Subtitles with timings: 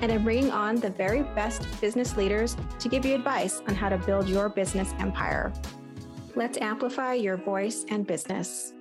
[0.00, 3.88] and I'm bringing on the very best business leaders to give you advice on how
[3.88, 5.52] to build your business empire.
[6.34, 8.72] Let's amplify your voice and business.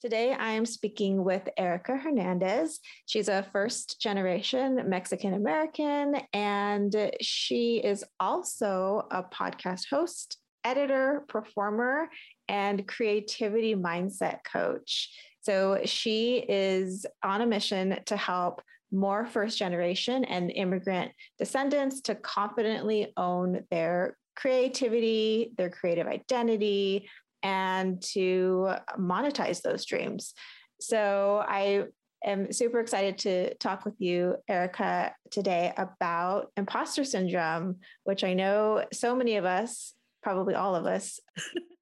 [0.00, 2.80] Today, I am speaking with Erica Hernandez.
[3.06, 12.08] She's a first generation Mexican American, and she is also a podcast host, editor, performer,
[12.48, 15.10] and creativity mindset coach.
[15.40, 22.14] So she is on a mission to help more first generation and immigrant descendants to
[22.14, 27.08] confidently own their creativity, their creative identity,
[27.42, 30.34] and to monetize those dreams.
[30.80, 31.84] So I
[32.24, 38.84] am super excited to talk with you, Erica, today about imposter syndrome, which I know
[38.92, 41.20] so many of us, probably all of us,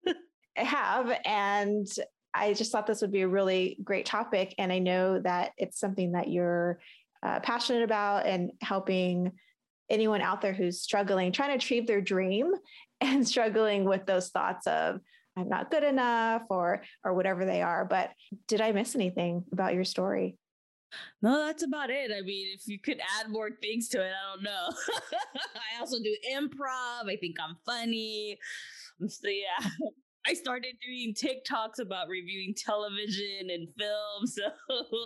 [0.56, 1.12] have.
[1.24, 1.86] And
[2.34, 4.54] I just thought this would be a really great topic.
[4.58, 6.80] And I know that it's something that you're
[7.22, 9.32] uh, passionate about and helping
[9.88, 12.52] anyone out there who's struggling, trying to achieve their dream
[13.00, 15.00] and struggling with those thoughts of,
[15.38, 17.84] I'm not good enough or or whatever they are.
[17.84, 18.10] But
[18.48, 20.38] did I miss anything about your story?
[21.20, 22.10] No, that's about it.
[22.10, 24.68] I mean, if you could add more things to it, I don't know.
[25.54, 27.10] I also do improv.
[27.10, 28.38] I think I'm funny.
[29.08, 29.68] So yeah,
[30.28, 34.26] I started doing TikToks about reviewing television and film.
[34.26, 34.42] So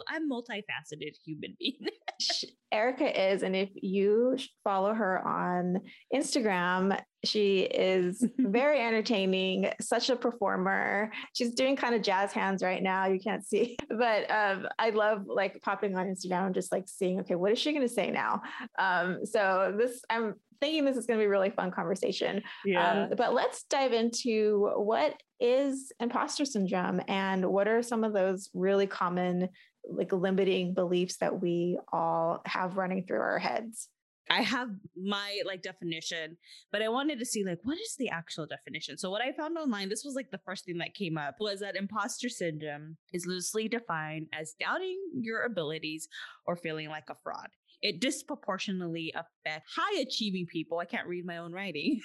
[0.09, 1.87] I'm multifaceted human being.
[2.73, 5.81] Erica is, and if you follow her on
[6.15, 11.13] Instagram, she is very entertaining, such a performer.
[11.35, 13.07] She's doing kind of jazz hands right now.
[13.07, 17.21] You can't see, but um, I love like popping on Instagram and just like seeing,
[17.21, 18.43] okay, what is she going to say now?
[18.79, 22.43] Um, so this, I'm thinking this is going to be a really fun conversation.
[22.65, 23.09] Yeah.
[23.09, 28.51] Um, but let's dive into what is imposter syndrome and what are some of those
[28.55, 29.49] really common
[29.89, 33.89] like limiting beliefs that we all have running through our heads.
[34.31, 36.37] I have my like definition,
[36.71, 38.97] but I wanted to see like what is the actual definition.
[38.97, 41.61] So what I found online, this was like the first thing that came up was
[41.61, 46.07] that imposter syndrome is loosely defined as doubting your abilities
[46.47, 47.49] or feeling like a fraud
[47.83, 50.79] it disproportionately affects high achieving people.
[50.79, 52.01] I can't read my own writing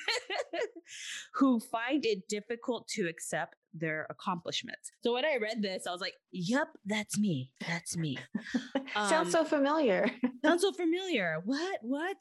[1.34, 4.92] who find it difficult to accept their accomplishments.
[5.02, 7.52] So when I read this, I was like, yep, that's me.
[7.68, 8.18] That's me.
[8.94, 10.10] sounds um, so familiar.
[10.46, 11.42] sounds so familiar.
[11.44, 11.80] What?
[11.82, 12.18] What?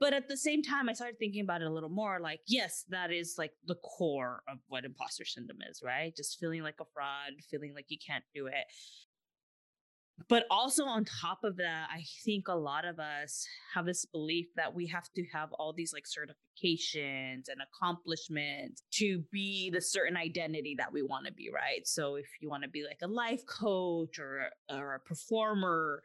[0.00, 2.84] But at the same time, I started thinking about it a little more like, yes,
[2.90, 6.14] that is like the core of what imposter syndrome is, right?
[6.16, 8.64] Just feeling like a fraud, feeling like you can't do it
[10.28, 14.46] but also on top of that i think a lot of us have this belief
[14.56, 20.16] that we have to have all these like certifications and accomplishments to be the certain
[20.16, 21.86] identity that we want to be right?
[21.86, 26.02] So if you want to be like a life coach or or a performer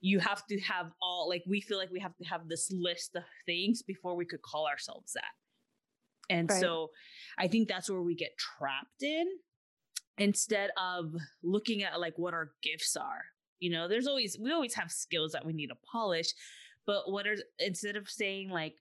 [0.00, 3.14] you have to have all like we feel like we have to have this list
[3.16, 5.24] of things before we could call ourselves that.
[6.30, 6.60] And right.
[6.60, 6.90] so
[7.38, 9.26] i think that's where we get trapped in
[10.18, 13.24] instead of looking at like what our gifts are
[13.62, 16.34] you know there's always we always have skills that we need to polish
[16.84, 18.74] but what are instead of saying like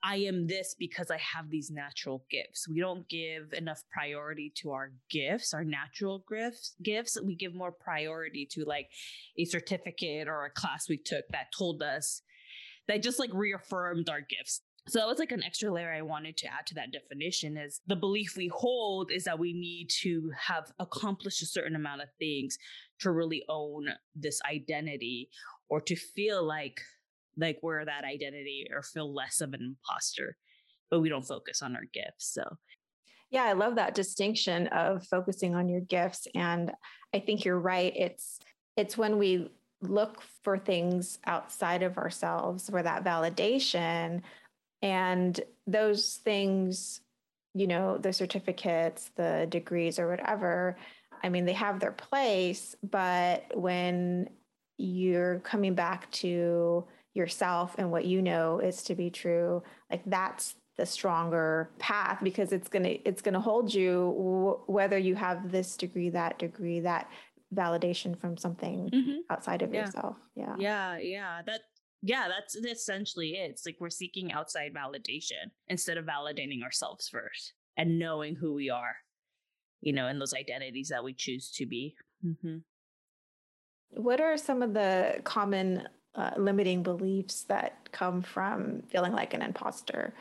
[0.00, 2.68] I am this because I have these natural gifts.
[2.68, 6.76] We don't give enough priority to our gifts, our natural gifts.
[6.80, 8.90] Gifts we give more priority to like
[9.36, 12.22] a certificate or a class we took that told us
[12.86, 14.62] that just like reaffirmed our gifts.
[14.88, 17.80] So that was like an extra layer I wanted to add to that definition is
[17.86, 22.08] the belief we hold is that we need to have accomplished a certain amount of
[22.18, 22.56] things
[23.00, 25.30] to really own this identity
[25.68, 26.80] or to feel like
[27.36, 30.36] like we're that identity or feel less of an imposter
[30.90, 32.42] but we don't focus on our gifts so.
[33.30, 36.72] Yeah i love that distinction of focusing on your gifts and
[37.14, 38.38] i think you're right it's
[38.76, 39.50] it's when we
[39.80, 44.22] look for things outside of ourselves for that validation
[44.82, 47.00] and those things
[47.54, 50.76] you know the certificates the degrees or whatever
[51.22, 54.28] i mean they have their place but when
[54.78, 56.84] you're coming back to
[57.14, 62.52] yourself and what you know is to be true like that's the stronger path because
[62.52, 66.38] it's going to it's going to hold you w- whether you have this degree that
[66.38, 67.10] degree that
[67.54, 69.16] validation from something mm-hmm.
[69.30, 69.80] outside of yeah.
[69.80, 71.62] yourself yeah yeah yeah that
[72.02, 73.50] yeah, that's essentially it.
[73.50, 78.70] It's like we're seeking outside validation instead of validating ourselves first and knowing who we
[78.70, 78.96] are,
[79.80, 81.94] you know, and those identities that we choose to be.
[82.24, 82.58] Mm-hmm.
[83.90, 89.42] What are some of the common uh, limiting beliefs that come from feeling like an
[89.42, 90.14] imposter?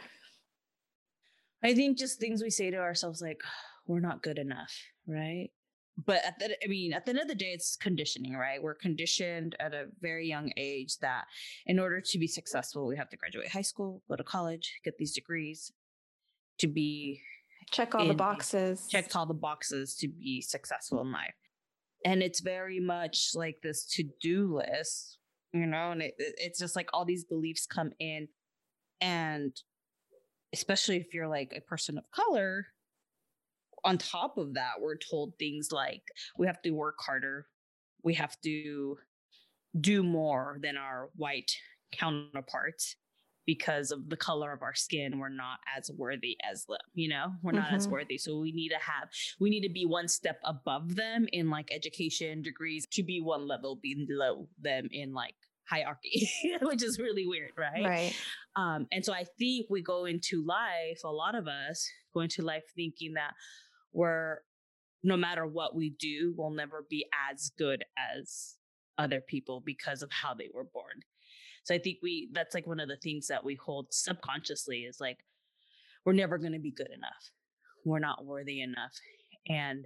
[1.64, 3.42] I think just things we say to ourselves like,
[3.88, 4.74] we're not good enough,
[5.08, 5.50] right?
[6.06, 8.62] But at the, I mean, at the end of the day, it's conditioning, right?
[8.62, 11.26] We're conditioned at a very young age that
[11.66, 14.98] in order to be successful, we have to graduate high school, go to college, get
[15.00, 15.72] these degrees
[16.60, 17.22] to be
[17.72, 21.36] check all the boxes, checked all the boxes to be successful in life.
[22.06, 25.18] And it's very much like this to do list,
[25.54, 28.28] you know, and it, it's just like all these beliefs come in.
[29.02, 29.56] And
[30.54, 32.68] especially if you're like a person of color,
[33.84, 36.04] on top of that, we're told things like
[36.38, 37.48] we have to work harder,
[38.04, 38.98] we have to
[39.80, 41.52] do more than our white
[41.92, 42.96] counterparts
[43.48, 47.32] because of the color of our skin we're not as worthy as them you know
[47.42, 47.76] we're not mm-hmm.
[47.76, 49.10] as worthy so we need to have
[49.40, 53.48] we need to be one step above them in like education degrees to be one
[53.48, 55.34] level below them in like
[55.68, 56.30] hierarchy
[56.62, 58.16] which is really weird right right
[58.56, 62.42] um and so i think we go into life a lot of us go into
[62.42, 63.34] life thinking that
[63.94, 64.38] we're,
[65.04, 67.84] no matter what we do, we'll never be as good
[68.16, 68.56] as
[68.98, 71.02] other people because of how they were born.
[71.68, 75.02] So I think we that's like one of the things that we hold subconsciously is
[75.02, 75.18] like
[76.06, 77.32] we're never going to be good enough.
[77.84, 78.94] We're not worthy enough.
[79.50, 79.86] And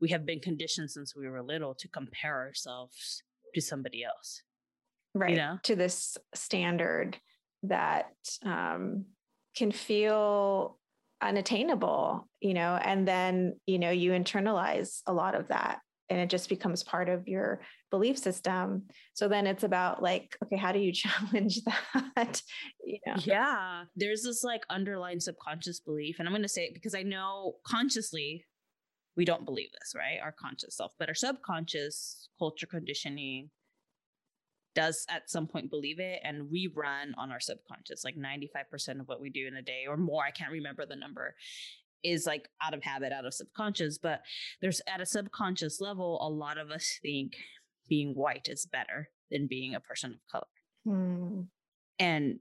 [0.00, 3.22] we have been conditioned since we were little to compare ourselves
[3.54, 4.42] to somebody else.
[5.14, 5.30] Right.
[5.30, 5.58] You know?
[5.62, 7.16] To this standard
[7.62, 8.10] that
[8.44, 9.04] um,
[9.56, 10.80] can feel
[11.20, 15.78] unattainable you know and then you know you internalize a lot of that
[16.10, 17.60] and it just becomes part of your
[17.90, 18.82] belief system.
[19.14, 22.42] So then it's about like okay how do you challenge that?
[22.84, 23.14] You know?
[23.18, 27.02] yeah there's this like underlying subconscious belief and i'm going to say it because i
[27.02, 28.44] know consciously
[29.16, 30.18] we don't believe this right?
[30.22, 33.50] Our conscious self but our subconscious culture conditioning
[34.74, 39.08] does at some point believe it and we run on our subconscious like 95% of
[39.08, 40.24] what we do in a day or more.
[40.24, 41.34] I can't remember the number
[42.04, 44.20] is like out of habit out of subconscious but
[44.60, 47.34] there's at a subconscious level a lot of us think
[47.88, 50.46] being white is better than being a person of color
[50.84, 51.40] hmm.
[51.98, 52.38] and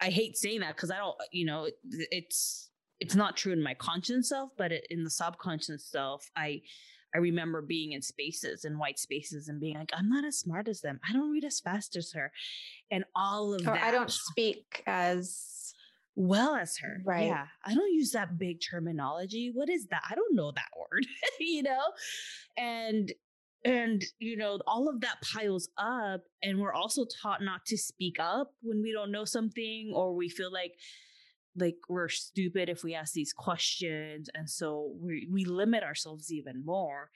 [0.00, 1.68] i hate saying that because i don't you know
[2.10, 6.60] it's it's not true in my conscious self but it, in the subconscious self i
[7.14, 10.68] I remember being in spaces in white spaces and being like, I'm not as smart
[10.68, 11.00] as them.
[11.08, 12.32] I don't read as fast as her.
[12.90, 13.82] And all of or that.
[13.82, 15.74] I don't speak as
[16.16, 17.02] well as her.
[17.04, 17.26] Right.
[17.26, 17.46] Yeah.
[17.64, 19.50] I don't use that big terminology.
[19.54, 20.02] What is that?
[20.08, 21.06] I don't know that word,
[21.38, 21.80] you know?
[22.56, 23.12] And
[23.64, 28.16] and you know all of that piles up and we're also taught not to speak
[28.18, 30.72] up when we don't know something or we feel like
[31.56, 36.64] like we're stupid if we ask these questions and so we we limit ourselves even
[36.64, 37.10] more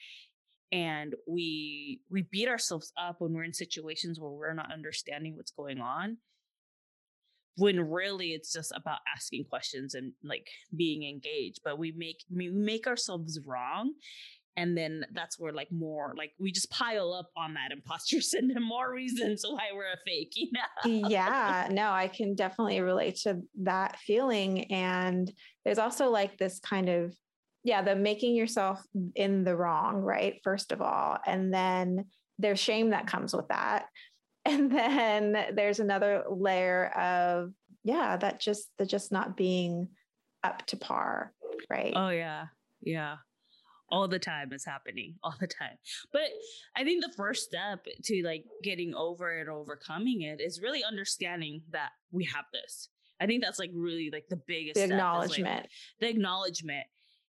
[0.71, 5.53] and we we beat ourselves up when we're in situations where we're not understanding what's
[5.53, 6.19] going on
[7.57, 12.49] when really it's just about asking questions and like being engaged but we make we
[12.49, 13.93] make ourselves wrong
[14.57, 18.65] and then that's where like more like we just pile up on that imposter syndrome
[18.65, 21.09] more reasons why we're a fake you know?
[21.09, 25.33] Yeah no i can definitely relate to that feeling and
[25.65, 27.15] there's also like this kind of
[27.63, 28.83] yeah the making yourself
[29.15, 32.05] in the wrong right first of all and then
[32.39, 33.87] there's shame that comes with that
[34.53, 39.89] and then there's another layer of yeah that just the just not being
[40.43, 41.33] up to par
[41.71, 41.93] right?
[41.95, 42.47] Oh yeah.
[42.83, 43.17] Yeah.
[43.91, 45.15] All the time is happening.
[45.23, 45.77] All the time.
[46.13, 46.29] But
[46.77, 51.63] i think the first step to like getting over it overcoming it is really understanding
[51.71, 52.89] that we have this.
[53.21, 55.71] I think that's like really like the biggest the acknowledgement like,
[56.01, 56.87] the acknowledgement.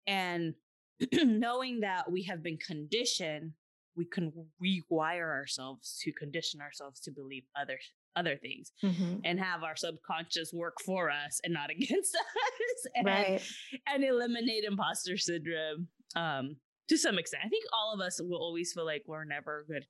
[0.07, 0.53] And
[1.13, 3.53] knowing that we have been conditioned
[3.95, 4.31] we can
[4.63, 7.77] rewire ourselves to condition ourselves to believe other
[8.15, 9.19] other things mm-hmm.
[9.23, 13.41] and have our subconscious work for us and not against us and, right.
[13.87, 16.57] and eliminate imposter syndrome um,
[16.89, 17.43] to some extent.
[17.45, 19.85] I think all of us will always feel like we're never good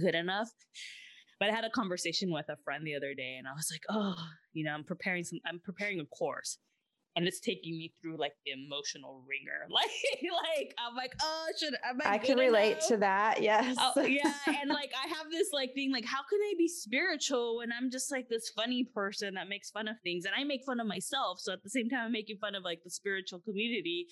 [0.00, 0.48] good enough.
[1.38, 3.80] But I had a conversation with a friend the other day and I was like,
[3.88, 4.14] oh,
[4.52, 6.58] you know, I'm preparing some I'm preparing a course
[7.20, 9.68] and it's taking me through like the emotional wringer.
[9.70, 9.90] Like,
[10.56, 12.14] like I'm like, oh, should am I?
[12.14, 12.88] I can relate enough?
[12.88, 13.42] to that.
[13.42, 13.76] Yes.
[13.78, 17.58] Oh, yeah, and like I have this like thing, like how can I be spiritual
[17.58, 20.62] when I'm just like this funny person that makes fun of things, and I make
[20.64, 21.40] fun of myself.
[21.40, 24.06] So at the same time, I'm making fun of like the spiritual community.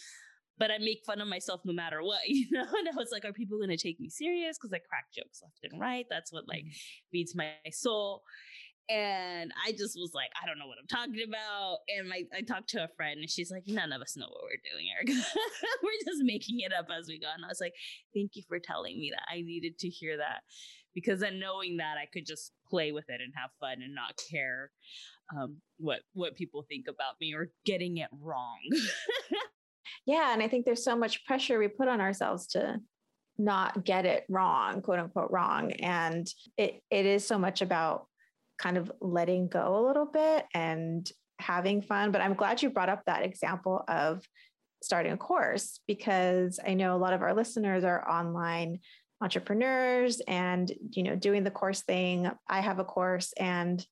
[0.58, 2.62] But I make fun of myself no matter what, you know?
[2.64, 4.58] And I was like, are people gonna take me serious?
[4.58, 6.04] Because I crack jokes left and right.
[6.10, 7.10] That's what like mm-hmm.
[7.12, 8.22] feeds my soul
[8.90, 11.78] And I just was like, I don't know what I'm talking about.
[11.88, 14.44] And my, I talked to a friend and she's like, none of us know what
[14.44, 15.12] we're doing, Erica.
[15.82, 17.28] we're just making it up as we go.
[17.34, 17.74] And I was like,
[18.14, 19.26] thank you for telling me that.
[19.30, 20.40] I needed to hear that
[20.94, 24.18] because then knowing that I could just play with it and have fun and not
[24.30, 24.70] care
[25.36, 28.58] um, what what people think about me or getting it wrong.
[30.06, 32.78] yeah, and I think there's so much pressure we put on ourselves to
[33.36, 36.26] not get it wrong, quote unquote wrong, and
[36.56, 38.06] it it is so much about
[38.58, 42.10] kind of letting go a little bit and having fun.
[42.10, 44.22] But I'm glad you brought up that example of
[44.82, 48.80] starting a course because I know a lot of our listeners are online
[49.20, 53.84] entrepreneurs and you know doing the course thing i have a course and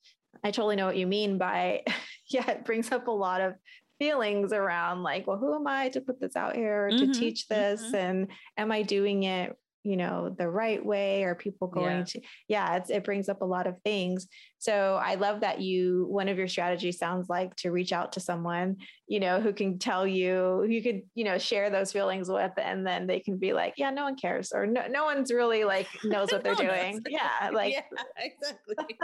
[0.44, 1.82] i totally know what you mean by
[2.30, 3.54] yeah it brings up a lot of
[3.98, 7.48] feelings around like well who am i to put this out here to mm-hmm, teach
[7.48, 7.96] this mm-hmm.
[7.96, 9.56] and am i doing it
[9.86, 12.04] you know the right way or people going yeah.
[12.04, 14.26] to yeah it brings up a lot of things.
[14.58, 18.20] So i love that you one of your strategies sounds like to reach out to
[18.20, 22.50] someone you know who can tell you you could you know share those feelings with
[22.56, 25.62] and then they can be like yeah no one cares or no, no one's really
[25.62, 27.00] like knows what they're doing.
[27.08, 27.82] Yeah like yeah,
[28.16, 28.74] exactly.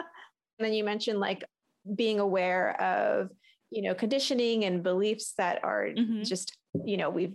[0.58, 1.44] And then you mentioned like
[1.94, 3.30] being aware of
[3.70, 6.22] you know conditioning and beliefs that are mm-hmm.
[6.22, 7.34] just you know we've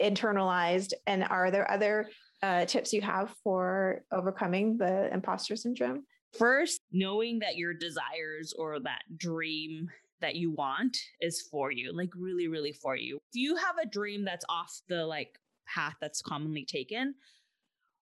[0.00, 0.92] internalized.
[1.06, 2.08] And are there other
[2.42, 6.04] uh, tips you have for overcoming the imposter syndrome?
[6.38, 9.88] First, knowing that your desires or that dream
[10.20, 13.16] that you want is for you, like really, really for you.
[13.32, 17.14] If you have a dream that's off the like path that's commonly taken,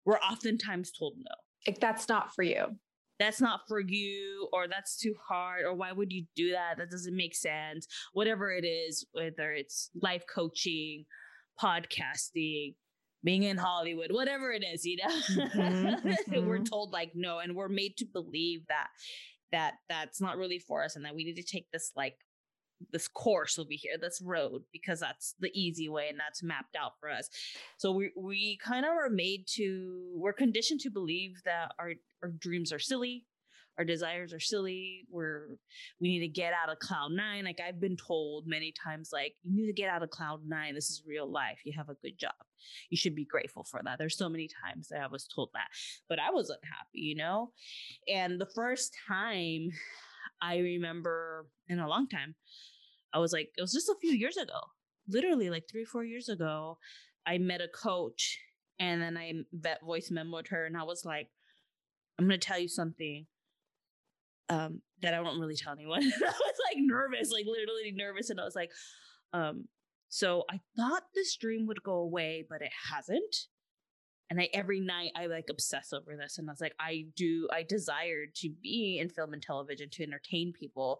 [0.04, 1.34] we're oftentimes told no.
[1.66, 2.76] Like that's not for you.
[3.18, 6.78] That's not for you, or that's too hard, or why would you do that?
[6.78, 7.88] That doesn't make sense.
[8.12, 11.04] Whatever it is, whether it's life coaching,
[11.60, 12.76] podcasting,
[13.24, 16.46] being in Hollywood, whatever it is, you know, mm-hmm, mm-hmm.
[16.48, 18.88] we're told like no, and we're made to believe that
[19.50, 22.16] that that's not really for us, and that we need to take this like
[22.92, 26.92] this course over here, this road, because that's the easy way and that's mapped out
[27.00, 27.28] for us.
[27.76, 32.30] So we we kind of are made to we're conditioned to believe that our our
[32.30, 33.26] dreams are silly,
[33.78, 35.56] our desires are silly we're
[36.00, 39.34] we need to get out of cloud nine like i've been told many times like
[39.42, 41.94] you need to get out of cloud nine this is real life you have a
[42.02, 42.34] good job
[42.90, 43.98] you should be grateful for that.
[43.98, 45.68] There's so many times that i was told that
[46.08, 47.52] but i wasn't happy you know?
[48.12, 49.70] And the first time
[50.42, 52.34] i remember in a long time
[53.12, 54.58] i was like it was just a few years ago
[55.08, 56.78] literally like three four years ago
[57.26, 58.38] i met a coach
[58.78, 61.28] and then i vet voice memoed her and i was like
[62.18, 63.26] i'm to tell you something
[64.48, 66.02] um, that I don't really tell anyone.
[66.02, 68.30] I was like nervous, like literally nervous.
[68.30, 68.70] And I was like,
[69.32, 69.66] um,
[70.08, 73.46] so I thought this dream would go away, but it hasn't.
[74.30, 76.38] And I every night I like obsess over this.
[76.38, 80.02] And I was like, I do, I desired to be in film and television to
[80.02, 80.98] entertain people.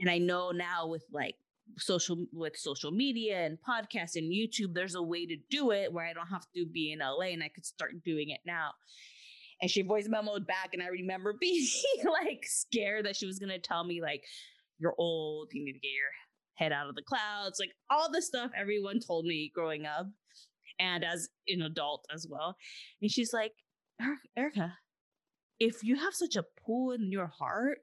[0.00, 1.36] And I know now with like
[1.78, 6.06] social with social media and podcasts and YouTube, there's a way to do it where
[6.06, 8.72] I don't have to be in LA and I could start doing it now
[9.60, 11.66] and she voice memoed back and i remember being
[12.04, 14.22] like scared that she was gonna tell me like
[14.78, 16.10] you're old you need to get your
[16.54, 20.06] head out of the clouds like all the stuff everyone told me growing up
[20.78, 22.56] and as an adult as well
[23.00, 23.52] and she's like
[24.02, 24.74] er, erica
[25.60, 27.78] if you have such a pull in your heart,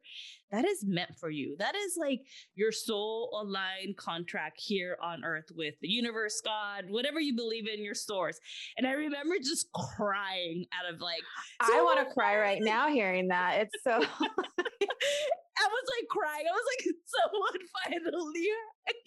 [0.51, 1.55] that is meant for you.
[1.59, 2.21] That is like
[2.55, 7.83] your soul aligned contract here on earth with the universe, God, whatever you believe in
[7.83, 8.39] your source.
[8.77, 11.21] And I remember just crying out of like,
[11.65, 13.61] so I want to cry right now hearing that.
[13.61, 14.01] It's so.
[15.57, 16.45] I was like crying.
[16.45, 16.85] I was like,
[17.17, 18.49] someone finally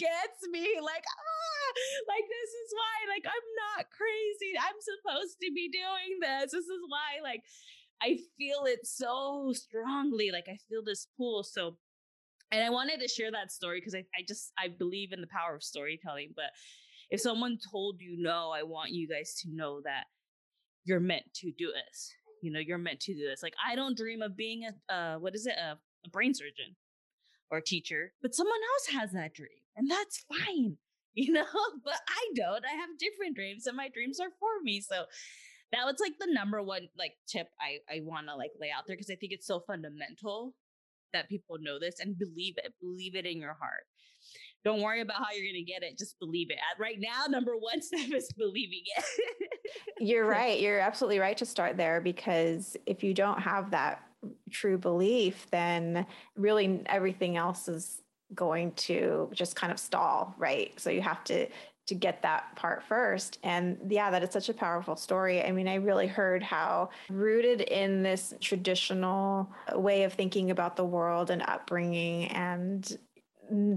[0.03, 0.67] gets me.
[0.83, 1.69] Like, ah,
[2.11, 2.97] like this is why.
[3.07, 4.59] Like, I'm not crazy.
[4.59, 6.51] I'm supposed to be doing this.
[6.51, 7.23] This is why.
[7.23, 7.47] Like,
[8.03, 10.31] I feel it so strongly.
[10.33, 11.43] Like I feel this pull.
[11.45, 11.77] So,
[12.51, 15.27] and I wanted to share that story because I, I just, I believe in the
[15.27, 16.33] power of storytelling.
[16.35, 16.51] But
[17.11, 20.05] if someone told you no, I want you guys to know that
[20.85, 22.13] you're meant to do this.
[22.43, 23.43] You know, you're meant to do this.
[23.43, 26.77] Like I don't dream of being a, uh, what is it, a, a brain surgeon
[27.51, 30.77] or a teacher, but someone else has that dream, and that's fine.
[31.13, 31.45] You know,
[31.85, 32.65] but I don't.
[32.65, 34.81] I have different dreams, and my dreams are for me.
[34.81, 35.07] So
[35.73, 38.85] that was like the number one like tip I I want to like lay out
[38.87, 40.55] there because I think it's so fundamental
[41.13, 42.73] that people know this and believe it.
[42.81, 43.85] Believe it in your heart.
[44.65, 45.99] Don't worry about how you're going to get it.
[45.99, 46.59] Just believe it.
[46.79, 49.05] Right now, number one step is believing it.
[49.99, 50.61] you're right.
[50.61, 54.03] You're absolutely right to start there because if you don't have that
[54.51, 58.03] true belief, then really everything else is
[58.35, 60.79] going to just kind of stall, right?
[60.79, 61.49] So you have to
[61.87, 63.39] to get that part first.
[63.43, 65.43] And yeah, that is such a powerful story.
[65.43, 70.85] I mean, I really heard how rooted in this traditional way of thinking about the
[70.85, 72.97] world and upbringing and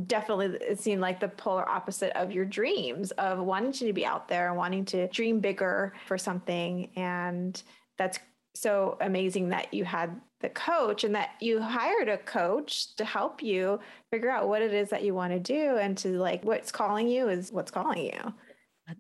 [0.06, 4.28] definitely it seemed like the polar opposite of your dreams of wanting to be out
[4.28, 7.64] there and wanting to dream bigger for something and
[7.98, 8.20] that's
[8.56, 13.42] so amazing that you had the coach and that you hired a coach to help
[13.42, 13.80] you
[14.12, 17.08] figure out what it is that you want to do and to like what's calling
[17.08, 18.34] you is what's calling you.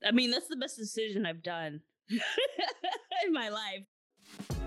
[0.03, 3.83] I mean, that's the best decision I've done in my life.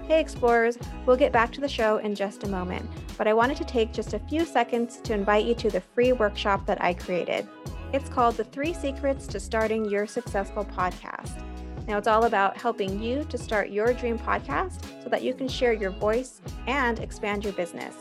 [0.06, 2.88] Hey, explorers, we'll get back to the show in just a moment,
[3.18, 6.12] but I wanted to take just a few seconds to invite you to the free
[6.12, 7.48] workshop that I created.
[7.92, 11.42] It's called The Three Secrets to Starting Your Successful Podcast.
[11.86, 15.46] Now, it's all about helping you to start your dream podcast so that you can
[15.46, 17.94] share your voice and expand your business.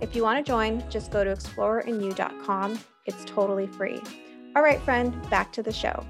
[0.00, 2.78] If you want to join, just go to explorerinyu.com.
[3.06, 4.00] It's totally free.
[4.54, 6.06] All right, friend, back to the show.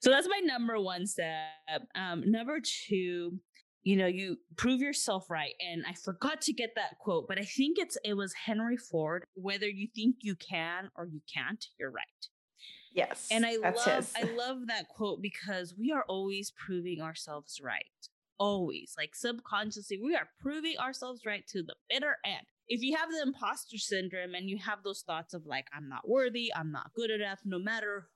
[0.00, 1.82] So that's my number one step.
[1.94, 3.38] Um, number two,
[3.82, 5.52] you know, you prove yourself right.
[5.60, 9.24] And I forgot to get that quote, but I think it's it was Henry Ford.
[9.34, 12.04] Whether you think you can or you can't, you're right.
[12.92, 13.28] Yes.
[13.30, 14.12] And I love his.
[14.16, 17.84] I love that quote because we are always proving ourselves right.
[18.38, 18.94] Always.
[18.96, 22.46] Like subconsciously, we are proving ourselves right to the bitter end.
[22.68, 26.08] If you have the imposter syndrome and you have those thoughts of like, I'm not
[26.08, 28.08] worthy, I'm not good enough, no matter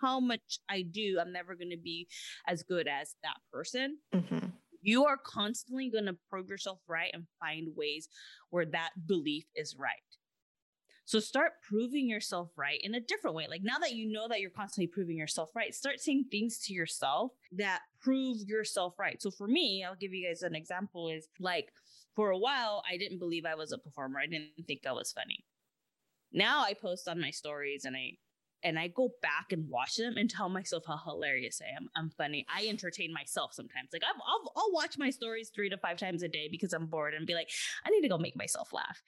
[0.00, 2.06] how much I do, I'm never going to be
[2.46, 3.98] as good as that person.
[4.14, 4.48] Mm-hmm.
[4.82, 8.08] You are constantly going to prove yourself right and find ways
[8.50, 9.90] where that belief is right.
[11.06, 13.46] So start proving yourself right in a different way.
[13.48, 16.74] Like now that you know that you're constantly proving yourself right, start saying things to
[16.74, 19.22] yourself that prove yourself right.
[19.22, 21.72] So for me, I'll give you guys an example is like
[22.16, 24.18] for a while, I didn't believe I was a performer.
[24.18, 25.44] I didn't think I was funny.
[26.32, 28.14] Now I post on my stories and I
[28.66, 31.88] and I go back and watch them and tell myself how hilarious I am.
[31.94, 32.44] I'm funny.
[32.52, 33.90] I entertain myself sometimes.
[33.92, 36.86] Like I'll, I'll, I'll watch my stories three to five times a day because I'm
[36.86, 37.48] bored and be like,
[37.86, 39.00] I need to go make myself laugh.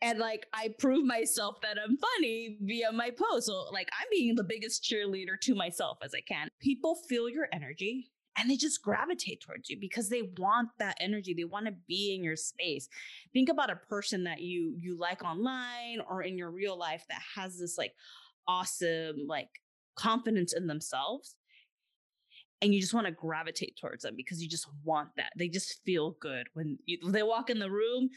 [0.00, 3.46] And like I prove myself that I'm funny via my post.
[3.46, 6.48] So like I'm being the biggest cheerleader to myself as I can.
[6.60, 11.34] People feel your energy and they just gravitate towards you because they want that energy
[11.34, 12.88] they want to be in your space
[13.32, 17.20] think about a person that you you like online or in your real life that
[17.34, 17.92] has this like
[18.50, 19.48] awesome like
[19.96, 21.36] confidence in themselves
[22.62, 25.32] and you just want to gravitate towards them because you just want that.
[25.38, 28.10] They just feel good when, you, they walk in the room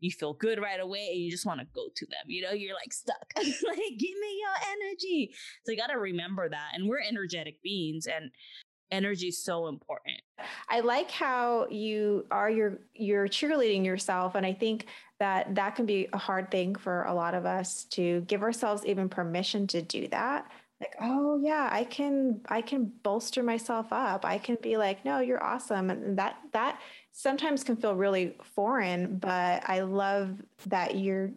[0.00, 2.52] you feel good right away and you just want to go to them you know?
[2.52, 3.16] You're like stuck.
[3.36, 5.34] Like give me your energy.
[5.64, 8.30] So you got to remember that and we're energetic beings and
[8.90, 10.20] energy is so important.
[10.68, 14.86] I like how you are your you're cheerleading yourself and i think
[15.18, 18.84] that that can be a hard thing for a lot of us to give ourselves
[18.86, 20.50] even permission to do that.
[20.80, 24.24] Like oh yeah i can i can bolster myself up.
[24.24, 25.90] I can be like no you're awesome.
[25.90, 26.80] And that that
[27.12, 31.32] sometimes can feel really foreign but i love that you're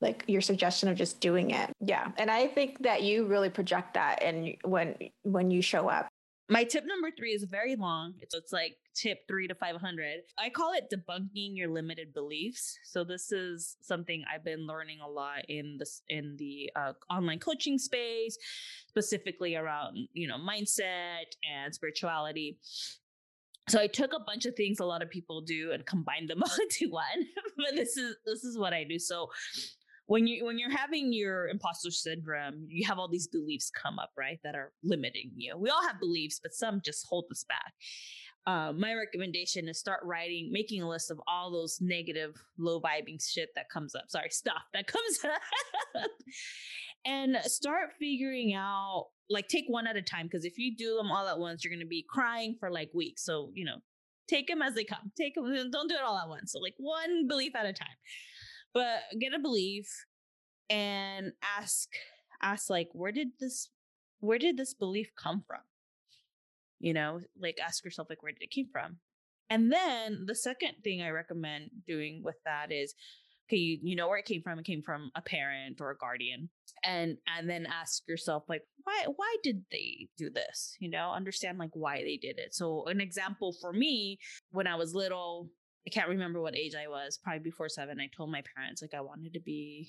[0.00, 1.70] like your suggestion of just doing it.
[1.80, 2.10] Yeah.
[2.18, 6.09] And i think that you really project that and when when you show up
[6.50, 8.14] my tip number three is very long.
[8.20, 10.22] It's, it's like tip three to 500.
[10.36, 12.76] I call it debunking your limited beliefs.
[12.84, 17.38] So this is something I've been learning a lot in this, in the uh, online
[17.38, 18.36] coaching space,
[18.88, 22.58] specifically around, you know, mindset and spirituality.
[23.68, 26.42] So I took a bunch of things a lot of people do and combined them
[26.44, 27.28] all into one.
[27.56, 28.98] but this is, this is what I do.
[28.98, 29.30] So
[30.10, 34.10] when you when you're having your imposter syndrome, you have all these beliefs come up,
[34.18, 34.40] right?
[34.42, 35.56] That are limiting you.
[35.56, 37.72] We all have beliefs, but some just hold us back.
[38.44, 43.24] Uh, my recommendation is start writing, making a list of all those negative, low vibing
[43.24, 44.06] shit that comes up.
[44.08, 46.10] Sorry, stuff that comes up,
[47.06, 49.10] and start figuring out.
[49.28, 51.78] Like, take one at a time because if you do them all at once, you're
[51.78, 53.24] to be crying for like weeks.
[53.24, 53.76] So you know,
[54.28, 55.12] take them as they come.
[55.16, 55.70] Take them.
[55.70, 56.50] Don't do it all at once.
[56.50, 57.86] So like one belief at a time
[58.72, 59.86] but get a belief
[60.68, 61.88] and ask
[62.42, 63.70] ask like where did this
[64.20, 65.60] where did this belief come from?
[66.78, 68.98] You know like ask yourself like where did it came from?
[69.48, 72.94] And then the second thing i recommend doing with that is
[73.48, 75.96] okay you, you know where it came from it came from a parent or a
[75.96, 76.48] guardian
[76.84, 80.76] and and then ask yourself like why why did they do this?
[80.80, 82.54] You know understand like why they did it.
[82.54, 84.18] So an example for me
[84.50, 85.48] when i was little
[85.86, 88.00] I can't remember what age I was, probably before seven.
[88.00, 89.88] I told my parents like I wanted to be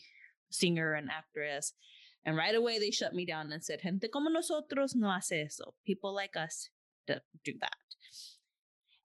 [0.50, 1.74] a singer and actress.
[2.26, 5.74] And right away they shut me down and said, Gente como nosotros no hace eso.
[5.86, 6.70] People like us
[7.08, 7.74] do that.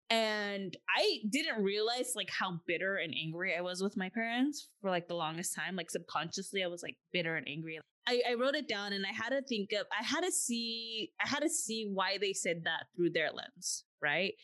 [0.08, 4.88] And I didn't realize like how bitter and angry I was with my parents for
[4.88, 5.74] like the longest time.
[5.74, 7.80] Like subconsciously, I was like bitter and angry.
[8.06, 11.10] I, I wrote it down and I had to think of I had to see
[11.20, 14.34] I had to see why they said that through their lens, right?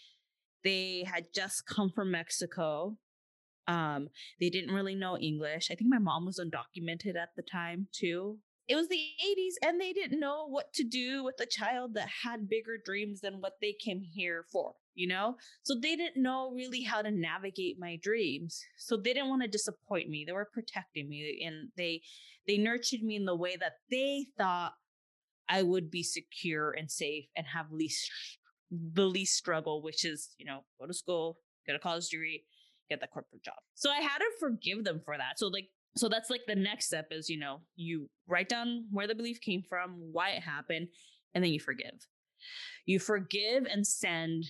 [0.64, 2.96] They had just come from Mexico.
[3.66, 4.08] Um,
[4.40, 5.70] they didn't really know English.
[5.70, 8.38] I think my mom was undocumented at the time too.
[8.68, 12.08] It was the 80s and they didn't know what to do with a child that
[12.24, 15.36] had bigger dreams than what they came here for, you know?
[15.62, 18.62] So they didn't know really how to navigate my dreams.
[18.78, 20.24] So they didn't want to disappoint me.
[20.24, 22.02] They were protecting me and they
[22.46, 24.72] they nurtured me in the way that they thought
[25.48, 28.10] I would be secure and safe and have least
[28.72, 32.44] the least struggle, which is, you know, go to school, get a college degree,
[32.88, 33.56] get that corporate job.
[33.74, 35.38] So I had to forgive them for that.
[35.38, 39.06] So like so that's like the next step is, you know, you write down where
[39.06, 40.88] the belief came from, why it happened,
[41.34, 42.06] and then you forgive.
[42.86, 44.44] You forgive and send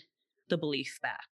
[0.48, 1.26] the belief back.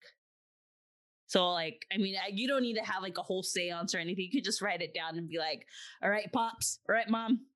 [1.26, 4.24] So, like, I mean, you don't need to have like a whole seance or anything.
[4.24, 5.64] You could just write it down and be like,
[6.02, 7.46] all right, pops, all right, mom,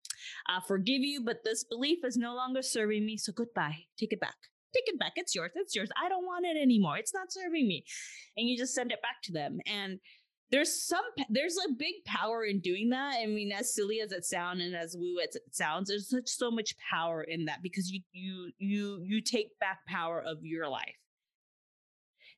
[0.46, 3.16] I forgive you, but this belief is no longer serving me.
[3.16, 3.78] So, goodbye.
[3.98, 4.36] Take it back.
[4.74, 5.12] Take it back.
[5.16, 5.52] It's yours.
[5.54, 5.90] It's yours.
[6.02, 6.98] I don't want it anymore.
[6.98, 7.84] It's not serving me.
[8.36, 9.60] And you just send it back to them.
[9.66, 10.00] And
[10.50, 13.16] there's some there's a big power in doing that.
[13.20, 16.28] I mean, as silly as it sounds and as woo as it sounds, there's such
[16.28, 20.68] so much power in that because you you you you take back power of your
[20.68, 20.94] life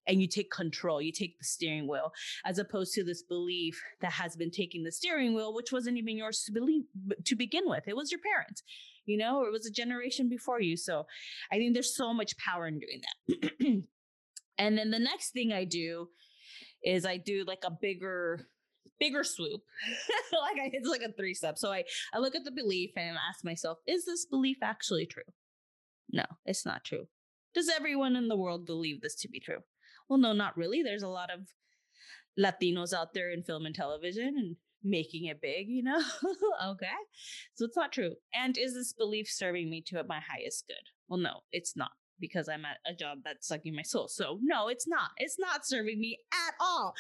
[0.07, 2.13] and you take control, you take the steering wheel,
[2.45, 6.17] as opposed to this belief that has been taking the steering wheel, which wasn't even
[6.17, 6.85] yours to believe
[7.25, 7.87] to begin with.
[7.87, 8.63] It was your parents,
[9.07, 10.77] you know, it was a generation before you.
[10.77, 11.07] So
[11.51, 13.63] I think there's so much power in doing that.
[14.59, 16.09] and then the next thing I do
[16.83, 18.49] is I do like a bigger
[18.99, 19.61] bigger swoop
[20.33, 23.19] like I, it's like a three step so I, I look at the belief and
[23.29, 25.25] ask myself is this belief actually true
[26.11, 27.07] no it's not true
[27.53, 29.59] does everyone in the world believe this to be true
[30.09, 30.83] well, no, not really.
[30.83, 31.41] There's a lot of
[32.39, 35.99] Latinos out there in film and television and making it big, you know?
[36.69, 36.87] okay.
[37.55, 38.15] So it's not true.
[38.35, 40.77] And is this belief serving me to my highest good?
[41.09, 44.09] Well, no, it's not because I'm at a job that's sucking my soul.
[44.09, 45.11] So no, it's not.
[45.19, 46.95] It's not serving me at all.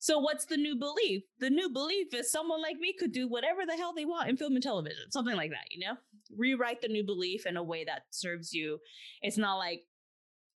[0.00, 1.24] So what's the new belief?
[1.40, 4.36] The new belief is someone like me could do whatever the hell they want in
[4.36, 5.96] film and television, something like that, you know?
[6.36, 8.78] Rewrite the new belief in a way that serves you.
[9.22, 9.80] It's not like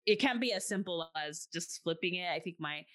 [0.06, 2.30] it can't be as simple as just flipping it.
[2.30, 2.86] I think my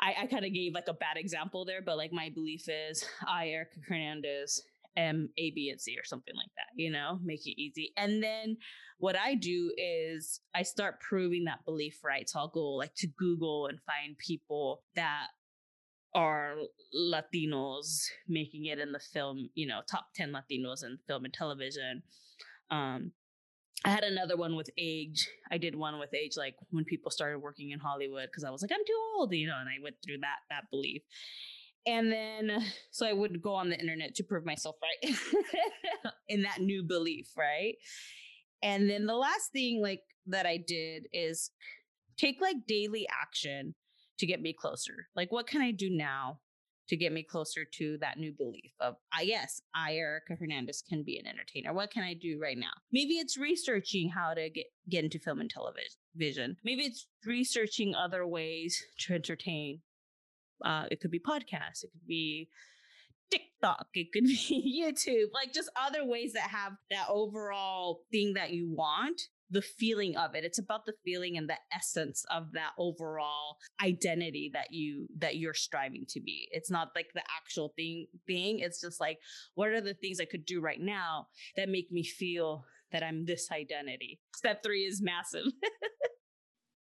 [0.00, 3.04] I, I kind of gave like a bad example there, but like my belief is
[3.26, 4.62] I, Erica Hernandez,
[4.96, 7.92] am A, B, and C or something like that, you know, make it easy.
[7.96, 8.56] And then
[8.98, 12.28] what I do is I start proving that belief right.
[12.28, 15.28] So I'll go like to Google and find people that
[16.14, 16.54] are
[16.96, 22.02] Latinos making it in the film, you know, top 10 Latinos in film and television.
[22.70, 23.12] Um,
[23.84, 25.28] I had another one with age.
[25.50, 28.62] I did one with age, like when people started working in Hollywood, because I was
[28.62, 31.02] like, I'm too old, you know, and I went through that that belief.
[31.86, 35.14] And then, so I would go on the internet to prove myself right
[36.28, 37.74] in that new belief, right?
[38.62, 41.50] And then the last thing, like that I did is
[42.16, 43.74] take like daily action
[44.18, 45.08] to get me closer.
[45.14, 46.40] Like, what can I do now
[46.88, 51.02] to get me closer to that new belief of, ah, yes, I, Erica Hernandez, can
[51.02, 51.72] be an entertainer.
[51.72, 52.72] What can I do right now?
[52.92, 56.56] Maybe it's researching how to get, get into film and television.
[56.64, 59.80] Maybe it's researching other ways to entertain.
[60.64, 61.84] Uh, it could be podcasts.
[61.84, 62.48] It could be
[63.30, 63.86] TikTok.
[63.94, 65.28] It could be YouTube.
[65.32, 69.20] Like just other ways that have that overall thing that you want
[69.54, 70.44] the feeling of it.
[70.44, 75.54] It's about the feeling and the essence of that overall identity that you that you're
[75.54, 76.48] striving to be.
[76.50, 79.18] It's not like the actual thing thing it's just like
[79.54, 83.24] what are the things i could do right now that make me feel that i'm
[83.24, 84.20] this identity?
[84.34, 85.46] Step 3 is massive.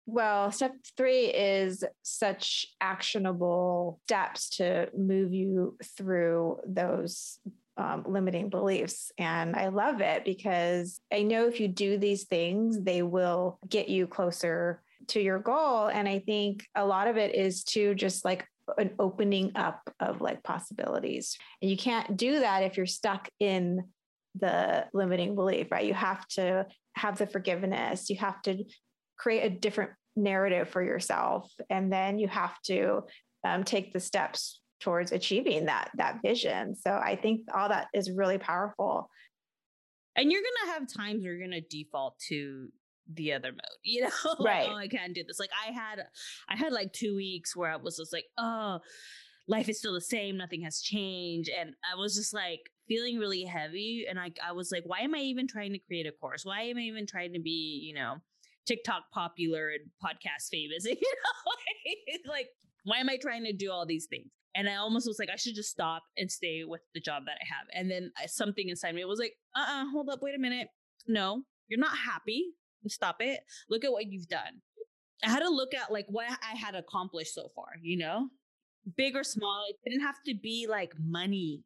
[0.07, 7.39] Well, step three is such actionable steps to move you through those
[7.77, 9.12] um, limiting beliefs.
[9.17, 13.89] And I love it because I know if you do these things, they will get
[13.89, 15.88] you closer to your goal.
[15.88, 18.45] And I think a lot of it is to just like
[18.77, 21.38] an opening up of like possibilities.
[21.62, 23.86] And you can't do that if you're stuck in
[24.39, 25.86] the limiting belief, right?
[25.86, 28.63] You have to have the forgiveness, you have to
[29.17, 31.51] create a different narrative for yourself.
[31.69, 33.03] And then you have to
[33.43, 36.76] um, take the steps towards achieving that that vision.
[36.76, 39.10] So i think all that is really powerful.
[40.15, 42.67] And you're gonna have times where you're gonna default to
[43.13, 44.10] the other mode you know?
[44.39, 44.67] Right.
[44.70, 45.39] Oh i can't do this.
[45.39, 46.06] Like i had
[46.50, 48.80] i had like two weeks where i was just like oh
[49.48, 50.38] life is still the same.
[50.38, 51.50] Nothing has changed.
[51.58, 54.06] And i was just like feeling really heavy.
[54.10, 56.44] And I, I was like why am i even trying to create a course?
[56.44, 58.15] Why am i even trying to be you know
[58.65, 60.86] tiktok popular and podcast famous?
[60.89, 62.30] You know?
[62.32, 62.48] Like
[62.84, 65.38] why am i trying to do all these things And I almost was like, I
[65.38, 67.68] should just stop and stay with the job that I have.
[67.74, 70.68] And then something inside me was like, uh uh-uh, uh hold up, wait a minute.
[71.08, 72.46] No, you're not happy.
[72.88, 73.42] Stop it.
[73.70, 74.62] Look at what you've done.
[75.24, 78.30] I had to look at like what I had accomplished so far, you know?
[78.98, 81.64] Big or small, it didn't have to be like money,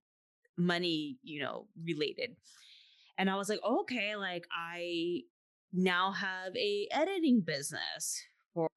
[0.58, 2.36] money, you know, related.
[3.17, 5.21] And I was like, oh, okay, like I
[5.71, 8.21] now have a editing business.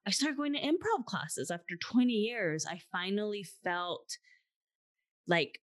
[0.06, 2.66] I started going to improv classes after 20 years.
[2.66, 4.18] I finally felt
[5.26, 5.60] like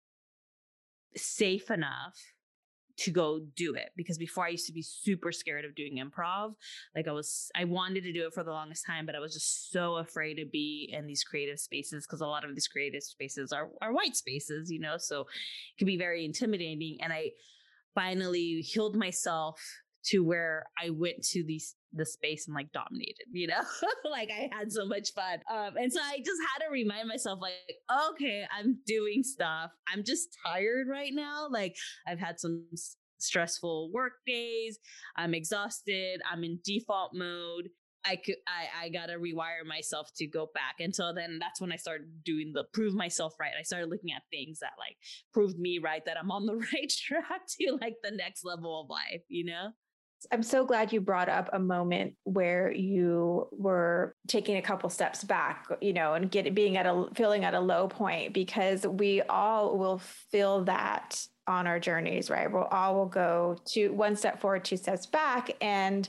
[1.17, 2.19] safe enough
[2.99, 6.55] to go do it because before I used to be super scared of doing improv.
[6.95, 9.33] Like I was, I wanted to do it for the longest time, but I was
[9.33, 13.03] just so afraid to be in these creative spaces because a lot of these creative
[13.03, 16.99] spaces are are white spaces, you know, so it can be very intimidating.
[17.01, 17.31] And I
[17.95, 19.61] finally healed myself
[20.07, 23.61] to where I went to these the space and like dominated, you know?
[24.11, 25.41] like I had so much fun.
[25.51, 27.53] Um, and so I just had to remind myself, like,
[28.11, 29.71] okay, I'm doing stuff.
[29.93, 31.49] I'm just tired right now.
[31.51, 31.77] Like
[32.07, 34.79] I've had some s- stressful work days.
[35.17, 36.21] I'm exhausted.
[36.31, 37.69] I'm in default mode.
[38.05, 40.81] I could I I gotta rewire myself to go back.
[40.81, 43.53] And so then that's when I started doing the prove myself right.
[43.59, 44.97] I started looking at things that like
[45.33, 48.91] proved me right that I'm on the right track to like the next level of
[48.91, 49.71] life, you know?
[50.31, 55.25] I'm so glad you brought up a moment where you were taking a couple steps
[55.25, 59.23] back, you know, and get being at a feeling at a low point because we
[59.23, 59.99] all will
[60.31, 62.51] feel that on our journeys, right?
[62.51, 66.09] We'll all will go to one step forward, two steps back, and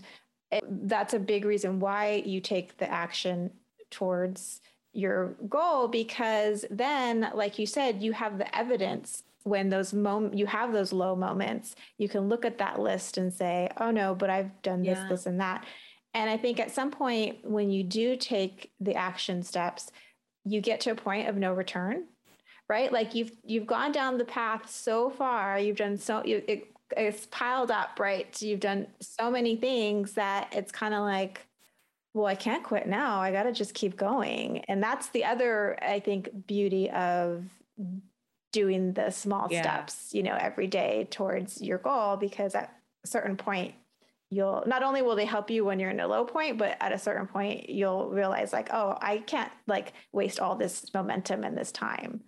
[0.52, 3.52] it, that's a big reason why you take the action
[3.90, 4.62] towards
[4.94, 10.46] your goal because then, like you said, you have the evidence when those mom you
[10.46, 14.30] have those low moments, you can look at that list and say, "Oh no, but
[14.30, 15.08] I've done this, yeah.
[15.10, 15.66] this, and that."
[16.14, 19.92] And I think at some point when you do take the action steps,
[20.46, 22.06] you get to a point of no return,
[22.70, 22.92] right?
[22.92, 27.26] Like you've you've gone down the path so far, you've done so you, it, it's
[27.28, 28.40] piled up, right?
[28.42, 31.46] You've done so many things that it's kind of like,
[32.14, 33.20] well, I can't quit now.
[33.20, 34.60] I got to just keep going.
[34.68, 37.46] And that's the other, I think, beauty of
[38.54, 39.62] doing the small yeah.
[39.62, 43.74] steps, you know, every day towards your goal because at a certain point
[44.30, 46.94] you'll not only will they help you when you're in a low point, but at
[46.94, 51.58] a certain point you'll realize like, oh, I can't like waste all this momentum and
[51.58, 52.22] this time.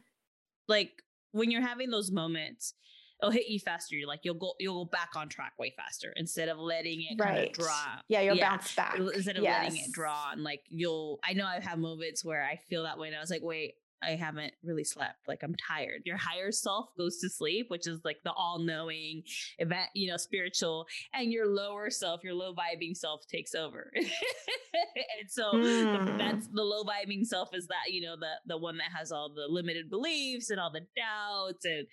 [0.67, 2.73] Like when you're having those moments,
[3.21, 3.95] it'll hit you faster.
[3.95, 7.19] You're like you'll go you'll go back on track way faster instead of letting it
[7.19, 7.35] right.
[7.35, 7.85] kind of draw.
[8.07, 8.49] Yeah, you'll yeah.
[8.49, 9.63] bounce back instead of yes.
[9.63, 10.31] letting it draw.
[10.31, 13.19] And like you'll, I know I've had moments where I feel that way, and I
[13.19, 15.27] was like, wait, I haven't really slept.
[15.27, 16.01] Like I'm tired.
[16.05, 19.23] Your higher self goes to sleep, which is like the all knowing
[19.59, 23.91] event, you know, spiritual, and your lower self, your low vibing self takes over.
[23.95, 26.17] and so mm.
[26.17, 29.31] that's the low vibing self is that, you know, the the one that has all
[29.33, 31.87] the limited beliefs and all the doubts and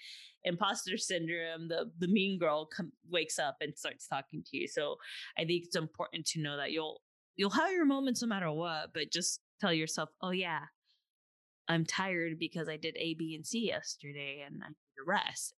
[0.45, 1.69] imposter syndrome.
[1.69, 4.69] The the mean girl com- wakes up and starts talking to you.
[4.69, 4.97] So
[5.39, 7.01] I think it's important to know that you'll
[7.37, 10.61] you'll have your moments no matter what, but just tell yourself, oh yeah,
[11.73, 15.55] I'm tired because I did A, B, and C yesterday and I need to rest.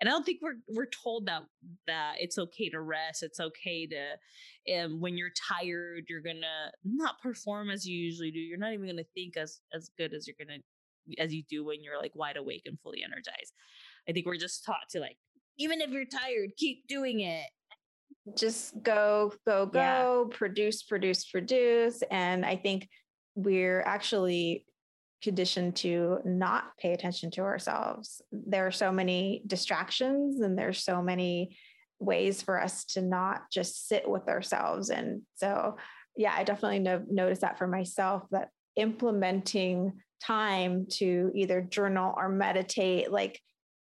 [0.00, 1.42] And I don't think we're we're told that
[1.86, 3.22] that it's okay to rest.
[3.22, 8.38] It's okay to um, when you're tired, you're gonna not perform as you usually do.
[8.38, 10.58] You're not even gonna think as as good as you're gonna
[11.18, 13.52] as you do when you're like wide awake and fully energized.
[14.08, 15.16] I think we're just taught to like,
[15.58, 17.46] even if you're tired, keep doing it.
[18.38, 20.36] Just go, go, go, yeah.
[20.36, 22.02] produce, produce, produce.
[22.10, 22.88] And I think
[23.34, 24.64] we're actually
[25.24, 28.22] conditioned to not pay attention to ourselves.
[28.30, 31.56] There are so many distractions and there's so many
[31.98, 34.90] ways for us to not just sit with ourselves.
[34.90, 35.76] And so,
[36.16, 42.28] yeah, I definitely no- noticed that for myself that implementing time to either journal or
[42.28, 43.40] meditate, like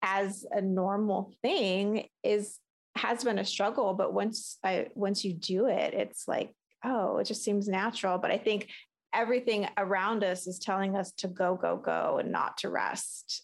[0.01, 2.57] as a normal thing, is
[2.95, 3.93] has been a struggle.
[3.93, 8.17] But once I once you do it, it's like oh, it just seems natural.
[8.17, 8.69] But I think
[9.13, 13.43] everything around us is telling us to go, go, go and not to rest.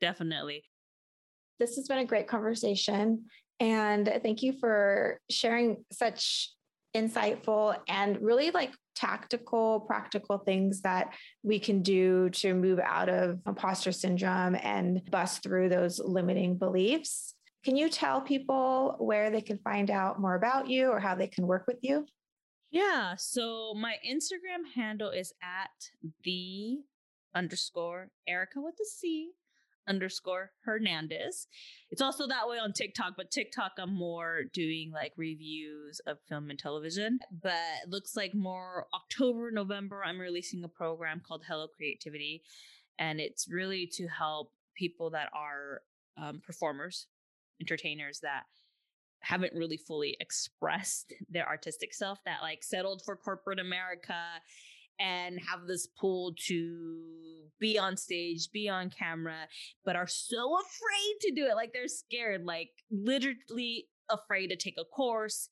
[0.00, 0.64] Definitely.
[1.58, 3.24] This has been a great conversation.
[3.58, 6.50] And thank you for sharing such
[6.96, 13.38] insightful and really like tactical, practical things that we can do to move out of
[13.46, 17.34] imposter syndrome and bust through those limiting beliefs.
[17.64, 21.28] Can you tell people where they can find out more about you or how they
[21.28, 22.06] can work with you?
[22.70, 23.14] Yeah.
[23.16, 25.90] So my Instagram handle is at
[26.24, 26.78] the
[27.34, 29.32] underscore Erica with the C
[29.88, 31.48] underscore Hernandez.
[31.90, 36.50] It's also that way on TikTok, but TikTok I'm more doing like reviews of film
[36.50, 37.18] and television.
[37.42, 42.42] But it looks like more October, November, I'm releasing a program called Hello Creativity.
[42.98, 45.82] And it's really to help people that are
[46.16, 47.06] um, performers,
[47.60, 48.44] entertainers that
[49.20, 54.14] haven't really fully expressed their artistic self that like settled for corporate America
[54.98, 56.98] and have this pull to
[57.58, 59.48] be on stage, be on camera,
[59.84, 61.54] but are so afraid to do it.
[61.54, 65.48] Like they're scared, like literally afraid to take a course,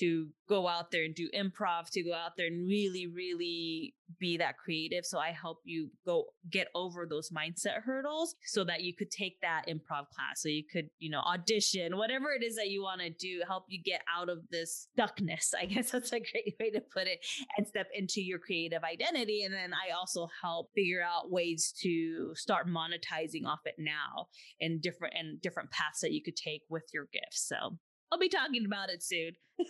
[0.00, 4.38] to go out there and do improv, to go out there and really, really be
[4.38, 5.04] that creative.
[5.04, 9.40] So I help you go get over those mindset hurdles so that you could take
[9.42, 10.40] that improv class.
[10.40, 13.64] So you could, you know, audition, whatever it is that you want to do, help
[13.68, 15.52] you get out of this stuckness.
[15.58, 17.18] I guess that's a great way to put it
[17.56, 19.42] and step into your creative identity.
[19.42, 24.26] And then I also help figure out ways to start monetizing off it now
[24.60, 27.46] in different and different paths that you could take with your gifts.
[27.46, 27.78] So
[28.10, 29.32] I'll be talking about it soon.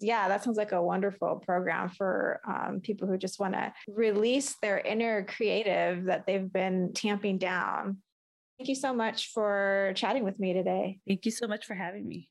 [0.00, 4.56] yeah, that sounds like a wonderful program for um, people who just want to release
[4.62, 7.98] their inner creative that they've been tamping down.
[8.58, 11.00] Thank you so much for chatting with me today.
[11.06, 12.28] Thank you so much for having me.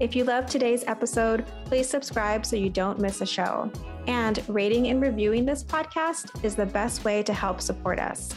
[0.00, 3.70] If you loved today's episode, please subscribe so you don't miss a show.
[4.06, 8.32] And rating and reviewing this podcast is the best way to help support us.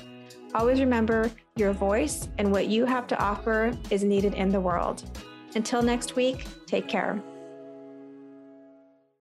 [0.53, 5.03] Always remember your voice and what you have to offer is needed in the world.
[5.55, 7.21] Until next week, take care.